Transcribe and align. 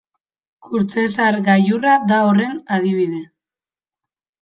Kurtzezar 0.67 1.39
gailurra 1.49 1.95
da 2.13 2.21
horren 2.31 2.59
adibide. 2.81 3.25